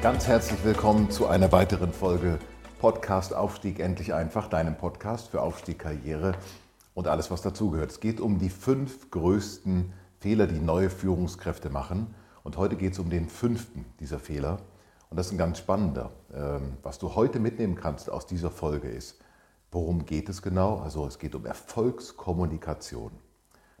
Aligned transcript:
Ganz 0.00 0.28
herzlich 0.28 0.62
willkommen 0.62 1.10
zu 1.10 1.26
einer 1.26 1.50
weiteren 1.50 1.92
Folge 1.92 2.38
Podcast 2.78 3.34
Aufstieg 3.34 3.80
endlich 3.80 4.14
einfach, 4.14 4.48
deinem 4.48 4.76
Podcast 4.76 5.26
für 5.26 5.42
Aufstieg, 5.42 5.80
Karriere 5.80 6.36
und 6.94 7.08
alles, 7.08 7.32
was 7.32 7.42
dazugehört. 7.42 7.90
Es 7.90 7.98
geht 7.98 8.20
um 8.20 8.38
die 8.38 8.48
fünf 8.48 9.10
größten 9.10 9.92
Fehler, 10.20 10.46
die 10.46 10.60
neue 10.60 10.88
Führungskräfte 10.88 11.68
machen. 11.68 12.14
Und 12.44 12.56
heute 12.56 12.76
geht 12.76 12.92
es 12.92 13.00
um 13.00 13.10
den 13.10 13.28
fünften 13.28 13.86
dieser 13.98 14.20
Fehler. 14.20 14.60
Und 15.10 15.16
das 15.16 15.26
ist 15.26 15.32
ein 15.32 15.38
ganz 15.38 15.58
spannender. 15.58 16.12
Ähm, 16.32 16.76
was 16.84 17.00
du 17.00 17.16
heute 17.16 17.40
mitnehmen 17.40 17.74
kannst 17.74 18.08
aus 18.08 18.24
dieser 18.24 18.52
Folge 18.52 18.88
ist, 18.88 19.18
worum 19.72 20.06
geht 20.06 20.28
es 20.28 20.42
genau? 20.42 20.78
Also 20.78 21.08
es 21.08 21.18
geht 21.18 21.34
um 21.34 21.44
Erfolgskommunikation. 21.44 23.10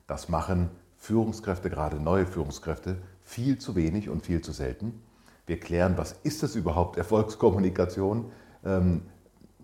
Das 0.08 0.28
machen 0.28 0.70
Führungskräfte, 0.96 1.70
gerade 1.70 2.00
neue 2.00 2.26
Führungskräfte, 2.26 3.00
viel 3.22 3.60
zu 3.60 3.76
wenig 3.76 4.08
und 4.08 4.26
viel 4.26 4.40
zu 4.40 4.50
selten. 4.50 5.00
Wir 5.48 5.58
klären, 5.58 5.96
was 5.96 6.12
ist 6.24 6.42
das 6.42 6.54
überhaupt, 6.54 6.98
Erfolgskommunikation? 6.98 8.30
Ähm, 8.66 9.02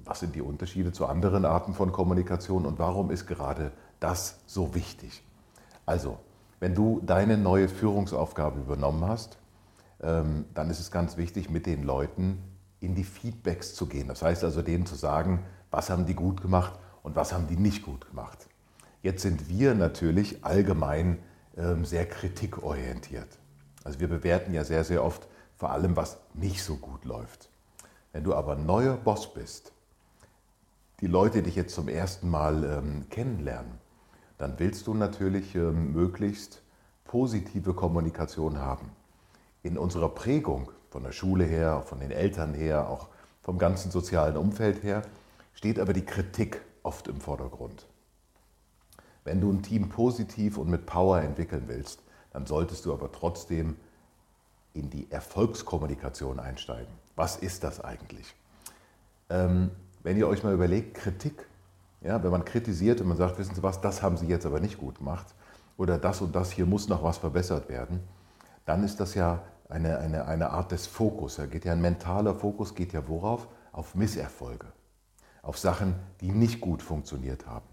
was 0.03 0.21
sind 0.21 0.35
die 0.35 0.41
Unterschiede 0.41 0.93
zu 0.93 1.05
anderen 1.05 1.45
Arten 1.45 1.75
von 1.75 1.93
Kommunikation 1.93 2.65
und 2.65 2.79
warum 2.79 3.11
ist 3.11 3.27
gerade 3.27 3.71
das 4.01 4.39
so 4.47 4.75
wichtig? 4.75 5.23
Also, 5.85 6.19
wenn 6.59 6.75
du 6.75 7.03
deine 7.05 7.37
neue 7.37 7.69
Führungsaufgabe 7.69 8.61
übernommen 8.61 9.07
hast, 9.07 9.37
ähm, 10.03 10.47
dann 10.55 10.71
ist 10.71 10.81
es 10.81 10.91
ganz 10.91 11.19
wichtig, 11.19 11.51
mit 11.51 11.67
den 11.67 11.83
Leuten 11.83 12.43
in 12.81 12.95
die 12.95 13.05
Feedbacks 13.05 13.75
zu 13.75 13.87
gehen. 13.87 14.09
Das 14.09 14.23
heißt 14.23 14.43
also, 14.43 14.63
denen 14.63 14.87
zu 14.87 14.95
sagen, 14.95 15.45
was 15.71 15.91
haben 15.91 16.07
die 16.07 16.15
gut 16.15 16.41
gemacht 16.41 16.79
und 17.03 17.15
was 17.15 17.35
haben 17.35 17.47
die 17.47 17.57
nicht 17.57 17.83
gut 17.83 18.09
gemacht. 18.09 18.47
Jetzt 19.03 19.21
sind 19.21 19.51
wir 19.51 19.75
natürlich 19.75 20.47
allgemein 20.47 21.19
ähm, 21.59 21.85
sehr 21.85 22.07
kritikorientiert. 22.07 23.29
Also 23.85 24.01
wir 24.01 24.09
bewerten 24.09 24.55
ja 24.55 24.65
sehr, 24.65 24.83
sehr 24.85 25.05
oft 25.05 25.29
vor 25.65 25.73
allem 25.73 25.97
was 25.97 26.19
nicht 26.35 26.63
so 26.63 26.77
gut 26.77 27.07
läuft. 27.07 27.49
Wenn 28.13 28.23
du 28.23 28.35
aber 28.35 28.55
neuer 28.55 28.99
Boss 28.99 29.33
bist, 29.33 29.73
die 31.01 31.07
Leute 31.07 31.43
dich 31.43 31.57
jetzt 31.57 31.75
zum 31.75 31.89
ersten 31.89 32.29
Mal 32.29 32.65
ähm, 32.65 33.07
kennenlernen, 33.09 33.79
dann 34.37 34.59
willst 34.59 34.87
du 34.87 34.93
natürlich 34.93 35.55
ähm, 35.55 35.95
möglichst 35.95 36.61
positive 37.07 37.73
Kommunikation 37.73 38.59
haben. 38.59 38.91
In 39.63 39.79
unserer 39.79 40.11
Prägung, 40.11 40.71
von 40.91 41.03
der 41.03 41.13
Schule 41.13 41.47
her, 41.47 41.81
von 41.81 41.99
den 41.99 42.11
Eltern 42.11 42.53
her, 42.53 42.91
auch 42.91 43.09
vom 43.41 43.57
ganzen 43.57 43.91
sozialen 43.91 44.37
Umfeld 44.37 44.83
her, 44.83 45.01
steht 45.55 45.79
aber 45.79 45.95
die 45.95 46.05
Kritik 46.05 46.61
oft 46.83 47.09
im 47.09 47.23
Vordergrund. 47.23 47.87
Wenn 49.25 49.41
du 49.41 49.51
ein 49.51 49.63
Team 49.63 49.89
positiv 49.89 50.59
und 50.59 50.69
mit 50.69 50.85
Power 50.85 51.23
entwickeln 51.23 51.65
willst, 51.69 52.03
dann 52.33 52.45
solltest 52.45 52.85
du 52.85 52.93
aber 52.93 53.11
trotzdem 53.11 53.77
in 54.75 54.91
die 54.91 55.11
Erfolgskommunikation 55.11 56.39
einsteigen. 56.39 56.93
Was 57.17 57.37
ist 57.37 57.65
das 57.65 57.81
eigentlich? 57.81 58.35
Ähm, 59.31 59.71
wenn 60.03 60.19
ihr 60.19 60.29
euch 60.29 60.43
mal 60.43 60.53
überlegt, 60.53 60.95
Kritik, 60.95 61.47
ja, 62.03 62.23
wenn 62.23 62.31
man 62.31 62.45
kritisiert 62.45 63.01
und 63.01 63.09
man 63.09 63.17
sagt, 63.17 63.39
wissen 63.39 63.55
Sie 63.55 63.63
was, 63.63 63.81
das 63.81 64.03
haben 64.03 64.17
Sie 64.17 64.27
jetzt 64.27 64.45
aber 64.45 64.61
nicht 64.61 64.77
gut 64.79 64.99
gemacht 64.99 65.35
oder 65.79 65.97
das 65.97 66.21
und 66.21 66.35
das 66.35 66.51
hier 66.51 66.67
muss 66.67 66.89
noch 66.89 67.03
was 67.03 67.19
verbessert 67.19 67.69
werden, 67.69 68.01
dann 68.67 68.85
ist 68.85 69.01
das 69.01 69.15
ja 69.15 69.43
eine, 69.69 69.99
eine, 69.99 70.27
eine 70.27 70.51
Art 70.51 70.73
des 70.73 70.87
Fokus. 70.87 71.37
Da 71.37 71.47
geht 71.47 71.65
ja 71.65 71.73
ein 71.73 71.81
mentaler 71.81 72.35
Fokus, 72.35 72.75
geht 72.75 72.93
ja 72.93 73.09
worauf? 73.09 73.49
Auf 73.73 73.95
Misserfolge, 73.95 74.67
auf 75.43 75.59
Sachen, 75.59 75.95
die 76.21 76.31
nicht 76.31 76.61
gut 76.61 76.83
funktioniert 76.83 77.47
haben. 77.47 77.67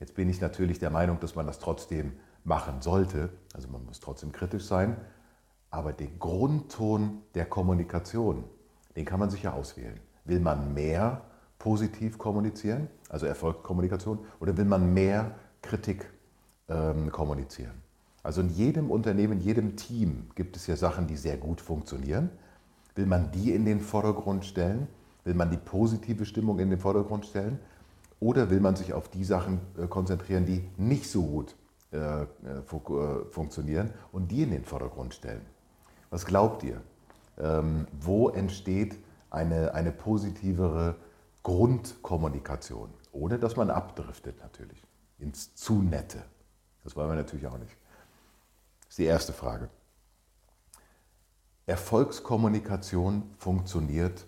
Jetzt 0.00 0.14
bin 0.14 0.28
ich 0.28 0.40
natürlich 0.40 0.78
der 0.78 0.90
Meinung, 0.90 1.20
dass 1.20 1.34
man 1.34 1.46
das 1.46 1.58
trotzdem 1.58 2.12
machen 2.44 2.82
sollte. 2.82 3.30
Also 3.54 3.68
man 3.68 3.84
muss 3.84 4.00
trotzdem 4.00 4.32
kritisch 4.32 4.64
sein, 4.64 4.96
aber 5.76 5.92
den 5.92 6.18
Grundton 6.18 7.22
der 7.34 7.44
Kommunikation, 7.44 8.44
den 8.96 9.04
kann 9.04 9.20
man 9.20 9.28
sich 9.28 9.42
ja 9.42 9.52
auswählen. 9.52 10.00
Will 10.24 10.40
man 10.40 10.72
mehr 10.72 11.20
positiv 11.58 12.16
kommunizieren, 12.16 12.88
also 13.10 13.26
Erfolgskommunikation, 13.26 14.20
oder 14.40 14.56
will 14.56 14.64
man 14.64 14.94
mehr 14.94 15.32
Kritik 15.60 16.10
ähm, 16.70 17.12
kommunizieren? 17.12 17.82
Also 18.22 18.40
in 18.40 18.48
jedem 18.48 18.90
Unternehmen, 18.90 19.34
in 19.34 19.40
jedem 19.40 19.76
Team 19.76 20.30
gibt 20.34 20.56
es 20.56 20.66
ja 20.66 20.76
Sachen, 20.76 21.06
die 21.06 21.16
sehr 21.16 21.36
gut 21.36 21.60
funktionieren. 21.60 22.30
Will 22.94 23.06
man 23.06 23.30
die 23.30 23.52
in 23.52 23.66
den 23.66 23.80
Vordergrund 23.80 24.46
stellen? 24.46 24.88
Will 25.24 25.34
man 25.34 25.50
die 25.50 25.58
positive 25.58 26.24
Stimmung 26.24 26.58
in 26.58 26.70
den 26.70 26.78
Vordergrund 26.78 27.26
stellen? 27.26 27.58
Oder 28.18 28.48
will 28.48 28.60
man 28.60 28.76
sich 28.76 28.94
auf 28.94 29.10
die 29.10 29.24
Sachen 29.24 29.60
äh, 29.76 29.86
konzentrieren, 29.86 30.46
die 30.46 30.64
nicht 30.78 31.10
so 31.10 31.22
gut 31.22 31.54
äh, 31.92 32.22
äh, 32.22 32.26
funktionieren 33.30 33.90
und 34.10 34.30
die 34.30 34.42
in 34.42 34.52
den 34.52 34.64
Vordergrund 34.64 35.12
stellen? 35.12 35.42
Was 36.16 36.24
glaubt 36.24 36.62
ihr? 36.62 36.80
Ähm, 37.36 37.86
wo 38.00 38.30
entsteht 38.30 38.96
eine, 39.28 39.74
eine 39.74 39.92
positivere 39.92 40.96
Grundkommunikation? 41.42 42.88
Ohne 43.12 43.38
dass 43.38 43.56
man 43.56 43.68
abdriftet 43.68 44.40
natürlich 44.40 44.82
ins 45.18 45.54
zu 45.54 45.82
nette. 45.82 46.24
Das 46.84 46.96
wollen 46.96 47.10
wir 47.10 47.16
natürlich 47.16 47.46
auch 47.46 47.58
nicht. 47.58 47.76
Das 48.80 48.92
ist 48.92 48.98
die 48.98 49.04
erste 49.04 49.34
Frage. 49.34 49.68
Erfolgskommunikation 51.66 53.34
funktioniert 53.36 54.24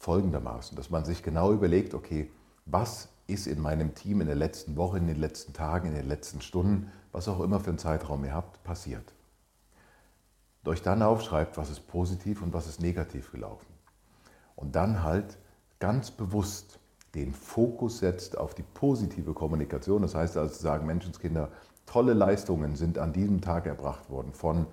folgendermaßen, 0.00 0.76
dass 0.76 0.90
man 0.90 1.06
sich 1.06 1.22
genau 1.22 1.54
überlegt, 1.54 1.94
okay, 1.94 2.30
was 2.66 3.08
ist 3.28 3.46
in 3.46 3.62
meinem 3.62 3.94
Team 3.94 4.20
in 4.20 4.26
der 4.26 4.36
letzten 4.36 4.76
Woche, 4.76 4.98
in 4.98 5.06
den 5.06 5.20
letzten 5.20 5.54
Tagen, 5.54 5.88
in 5.88 5.94
den 5.94 6.06
letzten 6.06 6.42
Stunden, 6.42 6.92
was 7.12 7.28
auch 7.28 7.40
immer 7.40 7.60
für 7.60 7.70
einen 7.70 7.78
Zeitraum 7.78 8.26
ihr 8.26 8.34
habt, 8.34 8.62
passiert 8.62 9.14
euch 10.68 10.82
dann 10.82 11.02
aufschreibt, 11.02 11.56
was 11.56 11.70
ist 11.70 11.86
positiv 11.88 12.42
und 12.42 12.52
was 12.52 12.66
ist 12.66 12.80
negativ 12.80 13.30
gelaufen. 13.30 13.66
Und 14.56 14.76
dann 14.76 15.02
halt 15.02 15.38
ganz 15.78 16.10
bewusst 16.10 16.78
den 17.14 17.32
Fokus 17.32 17.98
setzt 17.98 18.36
auf 18.38 18.54
die 18.54 18.62
positive 18.62 19.34
Kommunikation. 19.34 20.02
Das 20.02 20.14
heißt 20.14 20.36
also 20.36 20.54
zu 20.54 20.62
sagen, 20.62 20.86
Menschenskinder, 20.86 21.50
tolle 21.86 22.14
Leistungen 22.14 22.76
sind 22.76 22.98
an 22.98 23.12
diesem 23.12 23.40
Tag 23.40 23.66
erbracht 23.66 24.10
worden 24.10 24.32
von 24.32 24.66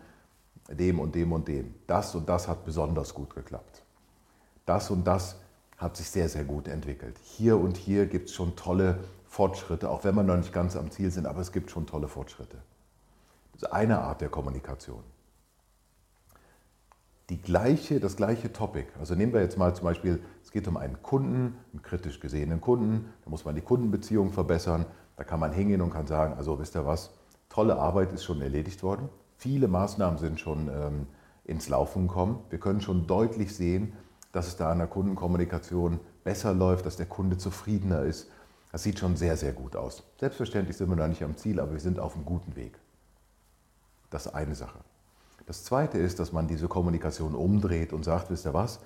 dem 0.69 0.99
und 0.99 1.15
dem 1.15 1.31
und 1.33 1.47
dem. 1.47 1.75
Das 1.87 2.15
und 2.15 2.29
das 2.29 2.47
hat 2.47 2.65
besonders 2.65 3.13
gut 3.13 3.35
geklappt. 3.35 3.83
Das 4.65 4.89
und 4.89 5.05
das 5.05 5.35
hat 5.77 5.97
sich 5.97 6.09
sehr, 6.09 6.29
sehr 6.29 6.43
gut 6.43 6.67
entwickelt. 6.67 7.17
Hier 7.23 7.57
und 7.57 7.77
hier 7.77 8.05
gibt 8.05 8.29
es 8.29 8.35
schon 8.35 8.55
tolle 8.55 8.99
Fortschritte, 9.27 9.89
auch 9.89 10.03
wenn 10.03 10.15
wir 10.15 10.23
noch 10.23 10.37
nicht 10.37 10.53
ganz 10.53 10.75
am 10.75 10.91
Ziel 10.91 11.11
sind, 11.11 11.25
aber 11.25 11.41
es 11.41 11.51
gibt 11.51 11.71
schon 11.71 11.87
tolle 11.87 12.07
Fortschritte. 12.07 12.57
Das 13.53 13.63
ist 13.63 13.73
eine 13.73 13.99
Art 13.99 14.21
der 14.21 14.29
Kommunikation 14.29 15.03
die 17.31 17.41
gleiche, 17.41 18.01
das 18.01 18.17
gleiche 18.17 18.51
Topic. 18.51 18.87
Also 18.99 19.15
nehmen 19.15 19.31
wir 19.31 19.39
jetzt 19.39 19.57
mal 19.57 19.73
zum 19.73 19.85
Beispiel, 19.85 20.21
es 20.43 20.51
geht 20.51 20.67
um 20.67 20.75
einen 20.75 21.01
Kunden, 21.01 21.55
einen 21.71 21.81
kritisch 21.81 22.19
gesehenen 22.19 22.59
Kunden, 22.59 23.05
da 23.23 23.29
muss 23.29 23.45
man 23.45 23.55
die 23.55 23.61
Kundenbeziehung 23.61 24.33
verbessern, 24.33 24.85
da 25.15 25.23
kann 25.23 25.39
man 25.39 25.53
hingehen 25.53 25.81
und 25.81 25.91
kann 25.91 26.07
sagen, 26.07 26.33
also 26.33 26.59
wisst 26.59 26.75
ihr 26.75 26.85
was, 26.85 27.11
tolle 27.47 27.77
Arbeit 27.77 28.11
ist 28.11 28.25
schon 28.25 28.41
erledigt 28.41 28.83
worden, 28.83 29.07
viele 29.37 29.69
Maßnahmen 29.69 30.19
sind 30.19 30.41
schon 30.41 30.67
ähm, 30.67 31.07
ins 31.45 31.69
Laufen 31.69 32.09
gekommen, 32.09 32.39
wir 32.49 32.59
können 32.59 32.81
schon 32.81 33.07
deutlich 33.07 33.55
sehen, 33.55 33.93
dass 34.33 34.47
es 34.47 34.57
da 34.57 34.69
an 34.69 34.79
der 34.79 34.87
Kundenkommunikation 34.87 36.01
besser 36.25 36.53
läuft, 36.53 36.85
dass 36.85 36.97
der 36.97 37.05
Kunde 37.05 37.37
zufriedener 37.37 38.01
ist. 38.03 38.29
Das 38.73 38.83
sieht 38.83 38.99
schon 38.99 39.15
sehr, 39.15 39.37
sehr 39.37 39.53
gut 39.53 39.77
aus. 39.77 40.03
Selbstverständlich 40.19 40.75
sind 40.75 40.89
wir 40.89 40.97
noch 40.97 41.07
nicht 41.07 41.23
am 41.23 41.37
Ziel, 41.37 41.61
aber 41.61 41.71
wir 41.71 41.79
sind 41.79 41.97
auf 41.97 42.15
einem 42.15 42.25
guten 42.25 42.57
Weg. 42.57 42.77
Das 44.09 44.25
ist 44.25 44.33
eine 44.33 44.55
Sache. 44.55 44.79
Das 45.45 45.63
Zweite 45.63 45.97
ist, 45.97 46.19
dass 46.19 46.31
man 46.31 46.47
diese 46.47 46.67
Kommunikation 46.67 47.35
umdreht 47.35 47.93
und 47.93 48.03
sagt, 48.03 48.29
wisst 48.29 48.45
ihr 48.45 48.53
was, 48.53 48.79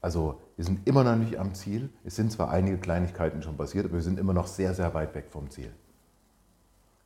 also 0.00 0.40
wir 0.56 0.64
sind 0.64 0.86
immer 0.88 1.04
noch 1.04 1.16
nicht 1.16 1.38
am 1.38 1.54
Ziel. 1.54 1.90
Es 2.04 2.16
sind 2.16 2.32
zwar 2.32 2.50
einige 2.50 2.78
Kleinigkeiten 2.78 3.42
schon 3.42 3.56
passiert, 3.56 3.84
aber 3.84 3.94
wir 3.94 4.02
sind 4.02 4.18
immer 4.18 4.32
noch 4.32 4.46
sehr, 4.46 4.74
sehr 4.74 4.94
weit 4.94 5.14
weg 5.14 5.26
vom 5.30 5.50
Ziel. 5.50 5.72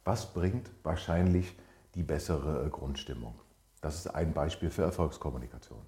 Was 0.05 0.33
bringt 0.33 0.71
wahrscheinlich 0.83 1.57
die 1.95 2.03
bessere 2.03 2.69
Grundstimmung? 2.71 3.35
Das 3.81 3.97
ist 3.97 4.07
ein 4.15 4.33
Beispiel 4.33 4.71
für 4.71 4.83
Erfolgskommunikation. 4.83 5.81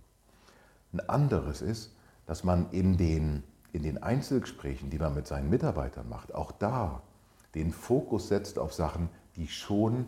Ein 0.92 1.08
anderes 1.08 1.62
ist, 1.62 1.94
dass 2.26 2.42
man 2.42 2.70
in 2.70 2.96
den, 2.96 3.44
in 3.72 3.82
den 3.82 4.02
Einzelgesprächen, 4.02 4.90
die 4.90 4.98
man 4.98 5.14
mit 5.14 5.26
seinen 5.26 5.48
Mitarbeitern 5.48 6.08
macht, 6.08 6.34
auch 6.34 6.52
da 6.52 7.02
den 7.54 7.72
Fokus 7.72 8.28
setzt 8.28 8.58
auf 8.58 8.74
Sachen, 8.74 9.08
die 9.36 9.48
schon 9.48 10.06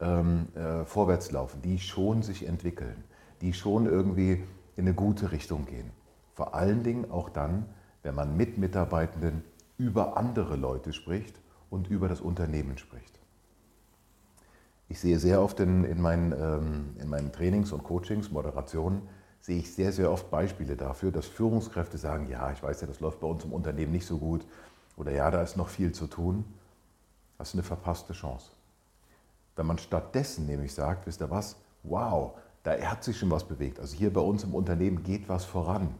ähm, 0.00 0.48
äh, 0.54 0.84
vorwärts 0.84 1.30
laufen, 1.32 1.62
die 1.62 1.78
schon 1.78 2.22
sich 2.22 2.46
entwickeln, 2.46 3.04
die 3.40 3.52
schon 3.52 3.86
irgendwie 3.86 4.44
in 4.76 4.86
eine 4.86 4.94
gute 4.94 5.32
Richtung 5.32 5.66
gehen. 5.66 5.90
Vor 6.34 6.54
allen 6.54 6.82
Dingen 6.82 7.10
auch 7.10 7.28
dann, 7.28 7.66
wenn 8.02 8.14
man 8.14 8.36
mit 8.36 8.58
Mitarbeitenden 8.58 9.42
über 9.76 10.16
andere 10.16 10.56
Leute 10.56 10.92
spricht 10.92 11.34
und 11.70 11.88
über 11.88 12.08
das 12.08 12.20
Unternehmen 12.20 12.78
spricht. 12.78 13.18
Ich 14.88 15.00
sehe 15.00 15.18
sehr 15.18 15.42
oft 15.42 15.60
in, 15.60 15.84
in, 15.84 16.00
meinen, 16.00 16.32
ähm, 16.32 16.96
in 17.00 17.08
meinen 17.08 17.32
Trainings 17.32 17.72
und 17.72 17.84
Coachings, 17.84 18.30
Moderationen, 18.30 19.02
sehe 19.40 19.58
ich 19.58 19.74
sehr, 19.74 19.92
sehr 19.92 20.10
oft 20.10 20.30
Beispiele 20.30 20.76
dafür, 20.76 21.10
dass 21.10 21.26
Führungskräfte 21.26 21.98
sagen, 21.98 22.28
ja, 22.30 22.50
ich 22.52 22.62
weiß 22.62 22.80
ja, 22.80 22.86
das 22.86 23.00
läuft 23.00 23.20
bei 23.20 23.26
uns 23.26 23.44
im 23.44 23.52
Unternehmen 23.52 23.92
nicht 23.92 24.06
so 24.06 24.18
gut 24.18 24.46
oder 24.96 25.12
ja, 25.12 25.30
da 25.30 25.42
ist 25.42 25.56
noch 25.56 25.68
viel 25.68 25.92
zu 25.92 26.06
tun. 26.06 26.44
Das 27.36 27.48
ist 27.48 27.54
eine 27.54 27.62
verpasste 27.62 28.14
Chance. 28.14 28.50
Wenn 29.58 29.66
man 29.66 29.78
stattdessen 29.78 30.46
nämlich 30.46 30.72
sagt, 30.72 31.06
wisst 31.08 31.20
ihr 31.20 31.30
was, 31.30 31.56
wow, 31.82 32.38
da 32.62 32.80
hat 32.80 33.02
sich 33.02 33.18
schon 33.18 33.32
was 33.32 33.42
bewegt, 33.42 33.80
also 33.80 33.96
hier 33.96 34.12
bei 34.12 34.20
uns 34.20 34.44
im 34.44 34.54
Unternehmen 34.54 35.02
geht 35.02 35.28
was 35.28 35.44
voran, 35.44 35.96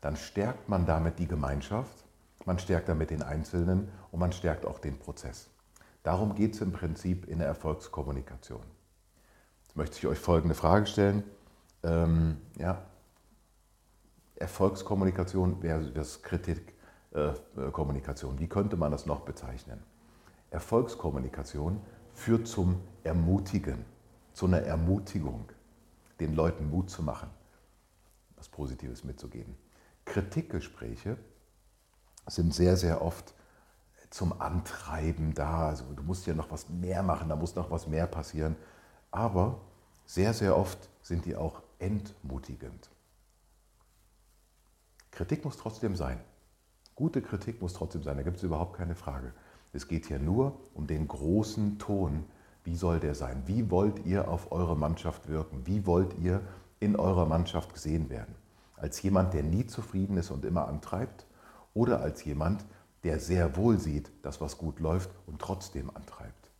dann 0.00 0.14
stärkt 0.14 0.68
man 0.68 0.86
damit 0.86 1.18
die 1.18 1.26
Gemeinschaft, 1.26 2.04
man 2.44 2.60
stärkt 2.60 2.88
damit 2.88 3.10
den 3.10 3.24
Einzelnen 3.24 3.88
und 4.12 4.20
man 4.20 4.30
stärkt 4.30 4.64
auch 4.64 4.78
den 4.78 5.00
Prozess. 5.00 5.50
Darum 6.04 6.36
geht 6.36 6.54
es 6.54 6.60
im 6.60 6.70
Prinzip 6.70 7.26
in 7.26 7.40
der 7.40 7.48
Erfolgskommunikation. 7.48 8.62
Jetzt 9.64 9.76
möchte 9.76 9.98
ich 9.98 10.06
euch 10.06 10.20
folgende 10.20 10.54
Frage 10.54 10.86
stellen. 10.86 11.24
Ähm, 11.82 12.36
ja, 12.56 12.84
Erfolgskommunikation 14.36 15.60
versus 15.60 16.22
Kritikkommunikation. 16.22 18.36
Äh, 18.36 18.38
Wie 18.38 18.48
könnte 18.48 18.76
man 18.76 18.92
das 18.92 19.06
noch 19.06 19.22
bezeichnen? 19.22 19.82
Erfolgskommunikation 20.50 21.80
führt 22.12 22.46
zum 22.46 22.80
Ermutigen, 23.04 23.84
zu 24.32 24.46
einer 24.46 24.60
Ermutigung, 24.60 25.50
den 26.20 26.34
Leuten 26.34 26.70
Mut 26.70 26.90
zu 26.90 27.02
machen, 27.02 27.30
was 28.36 28.48
Positives 28.48 29.04
mitzugeben. 29.04 29.56
Kritikgespräche 30.04 31.16
sind 32.26 32.54
sehr, 32.54 32.76
sehr 32.76 33.02
oft 33.02 33.34
zum 34.10 34.40
Antreiben 34.40 35.34
da. 35.34 35.68
Also 35.68 35.84
du 35.94 36.02
musst 36.02 36.26
ja 36.26 36.34
noch 36.34 36.50
was 36.50 36.68
mehr 36.68 37.02
machen, 37.02 37.28
da 37.28 37.36
muss 37.36 37.54
noch 37.54 37.70
was 37.70 37.86
mehr 37.86 38.06
passieren. 38.06 38.56
Aber 39.10 39.60
sehr, 40.06 40.34
sehr 40.34 40.56
oft 40.56 40.88
sind 41.02 41.24
die 41.24 41.36
auch 41.36 41.62
entmutigend. 41.78 42.90
Kritik 45.10 45.44
muss 45.44 45.56
trotzdem 45.56 45.96
sein. 45.96 46.20
Gute 46.94 47.22
Kritik 47.22 47.60
muss 47.60 47.72
trotzdem 47.74 48.02
sein, 48.02 48.16
da 48.16 48.22
gibt 48.22 48.36
es 48.36 48.42
überhaupt 48.42 48.76
keine 48.76 48.94
Frage. 48.94 49.32
Es 49.72 49.88
geht 49.88 50.06
hier 50.06 50.18
nur 50.18 50.58
um 50.74 50.86
den 50.86 51.08
großen 51.08 51.78
Ton. 51.78 52.24
Wie 52.64 52.76
soll 52.76 53.00
der 53.00 53.14
sein? 53.14 53.42
Wie 53.46 53.70
wollt 53.70 54.04
ihr 54.06 54.28
auf 54.28 54.52
eure 54.52 54.76
Mannschaft 54.76 55.28
wirken? 55.28 55.66
Wie 55.66 55.86
wollt 55.86 56.18
ihr 56.18 56.40
in 56.80 56.96
eurer 56.96 57.26
Mannschaft 57.26 57.74
gesehen 57.74 58.08
werden? 58.10 58.34
Als 58.76 59.02
jemand, 59.02 59.34
der 59.34 59.42
nie 59.42 59.66
zufrieden 59.66 60.16
ist 60.16 60.30
und 60.30 60.44
immer 60.44 60.68
antreibt? 60.68 61.26
Oder 61.74 62.00
als 62.00 62.24
jemand, 62.24 62.64
der 63.04 63.18
sehr 63.18 63.56
wohl 63.56 63.78
sieht, 63.78 64.10
dass 64.22 64.40
was 64.40 64.58
gut 64.58 64.80
läuft 64.80 65.10
und 65.26 65.40
trotzdem 65.40 65.90
antreibt? 65.90 66.50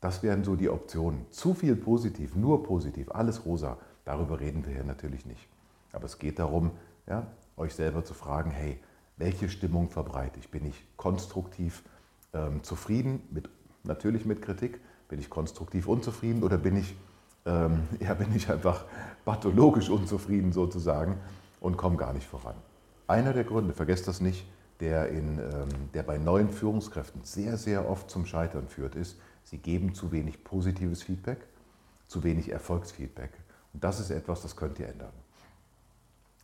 Das 0.00 0.22
wären 0.22 0.42
so 0.42 0.56
die 0.56 0.68
Optionen. 0.68 1.26
Zu 1.30 1.54
viel 1.54 1.76
positiv, 1.76 2.34
nur 2.34 2.64
positiv, 2.64 3.10
alles 3.12 3.44
rosa, 3.44 3.78
darüber 4.04 4.40
reden 4.40 4.66
wir 4.66 4.74
hier 4.74 4.84
natürlich 4.84 5.26
nicht. 5.26 5.48
Aber 5.92 6.06
es 6.06 6.18
geht 6.18 6.38
darum, 6.38 6.72
ja, 7.06 7.26
euch 7.56 7.74
selber 7.74 8.04
zu 8.04 8.14
fragen, 8.14 8.50
hey, 8.50 8.80
welche 9.16 9.48
Stimmung 9.48 9.90
verbreite 9.90 10.40
ich? 10.40 10.50
Bin 10.50 10.64
ich 10.66 10.74
konstruktiv 10.96 11.84
ähm, 12.32 12.62
zufrieden, 12.64 13.22
mit, 13.30 13.48
natürlich 13.84 14.24
mit 14.24 14.42
Kritik? 14.42 14.80
Bin 15.08 15.18
ich 15.18 15.30
konstruktiv 15.30 15.88
unzufrieden 15.88 16.42
oder 16.42 16.58
bin 16.58 16.76
ich, 16.76 16.94
ähm, 17.46 17.88
ja, 18.00 18.14
bin 18.14 18.34
ich 18.34 18.50
einfach 18.50 18.84
pathologisch 19.24 19.88
unzufrieden 19.90 20.52
sozusagen 20.52 21.18
und 21.60 21.76
komme 21.76 21.96
gar 21.96 22.12
nicht 22.12 22.26
voran? 22.26 22.54
Einer 23.06 23.32
der 23.32 23.44
Gründe, 23.44 23.72
vergesst 23.72 24.08
das 24.08 24.20
nicht, 24.20 24.46
der, 24.80 25.08
in, 25.08 25.38
ähm, 25.38 25.68
der 25.94 26.02
bei 26.02 26.18
neuen 26.18 26.50
Führungskräften 26.50 27.22
sehr, 27.24 27.56
sehr 27.56 27.88
oft 27.88 28.10
zum 28.10 28.26
Scheitern 28.26 28.68
führt, 28.68 28.94
ist, 28.94 29.16
sie 29.44 29.58
geben 29.58 29.94
zu 29.94 30.12
wenig 30.12 30.44
positives 30.44 31.02
Feedback, 31.02 31.38
zu 32.06 32.24
wenig 32.24 32.50
Erfolgsfeedback. 32.50 33.30
Und 33.74 33.84
das 33.84 34.00
ist 34.00 34.10
etwas, 34.10 34.42
das 34.42 34.56
könnt 34.56 34.78
ihr 34.78 34.88
ändern. 34.88 35.12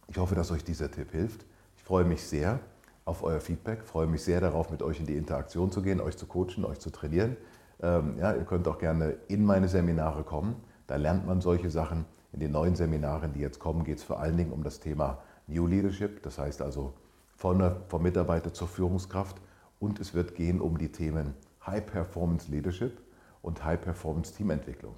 Ich 0.08 0.18
hoffe, 0.18 0.34
dass 0.34 0.50
euch 0.50 0.64
dieser 0.64 0.90
Tipp 0.90 1.10
hilft 1.10 1.44
freue 1.88 2.04
mich 2.04 2.22
sehr 2.22 2.60
auf 3.08 3.22
euer 3.24 3.40
Feedback, 3.40 3.84
freue 3.84 4.06
mich 4.06 4.22
sehr 4.22 4.40
darauf, 4.40 4.70
mit 4.70 4.82
euch 4.82 5.00
in 5.00 5.06
die 5.06 5.16
Interaktion 5.16 5.72
zu 5.72 5.82
gehen, 5.82 6.00
euch 6.00 6.16
zu 6.16 6.26
coachen, 6.26 6.64
euch 6.64 6.78
zu 6.78 6.90
trainieren. 6.90 7.36
Ähm, 7.82 8.18
ja, 8.18 8.34
ihr 8.34 8.44
könnt 8.44 8.68
auch 8.68 8.78
gerne 8.78 9.16
in 9.28 9.44
meine 9.44 9.68
Seminare 9.68 10.22
kommen. 10.22 10.56
Da 10.86 10.96
lernt 10.96 11.26
man 11.26 11.40
solche 11.40 11.70
Sachen. 11.70 12.04
In 12.32 12.40
den 12.40 12.52
neuen 12.52 12.76
Seminaren, 12.76 13.32
die 13.32 13.40
jetzt 13.40 13.58
kommen, 13.58 13.84
geht 13.84 13.98
es 13.98 14.04
vor 14.04 14.20
allen 14.20 14.36
Dingen 14.36 14.52
um 14.52 14.62
das 14.62 14.80
Thema 14.80 15.22
New 15.46 15.66
Leadership, 15.66 16.22
das 16.22 16.38
heißt 16.38 16.60
also 16.60 16.92
von 17.34 17.76
vom 17.88 18.02
Mitarbeiter 18.02 18.52
zur 18.52 18.68
Führungskraft. 18.68 19.40
Und 19.80 20.00
es 20.00 20.12
wird 20.12 20.34
gehen 20.34 20.60
um 20.60 20.76
die 20.76 20.92
Themen 20.92 21.34
High 21.66 21.86
Performance 21.86 22.50
Leadership 22.50 23.00
und 23.40 23.64
High 23.64 23.80
Performance 23.80 24.34
Teamentwicklung. 24.34 24.94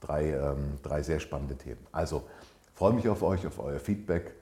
Drei, 0.00 0.34
ähm, 0.34 0.78
drei 0.82 1.02
sehr 1.02 1.18
spannende 1.18 1.56
Themen. 1.56 1.84
Also 1.90 2.22
freue 2.74 2.92
mich 2.92 3.08
auf 3.08 3.22
euch, 3.22 3.46
auf 3.46 3.58
euer 3.58 3.80
Feedback. 3.80 4.34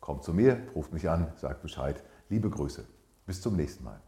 Kommt 0.00 0.24
zu 0.24 0.34
mir, 0.34 0.58
ruft 0.74 0.92
mich 0.92 1.08
an, 1.08 1.32
sagt 1.36 1.62
Bescheid. 1.62 2.02
Liebe 2.34 2.50
Grüße. 2.50 2.84
Bis 3.26 3.40
zum 3.40 3.54
nächsten 3.54 3.84
Mal. 3.84 4.02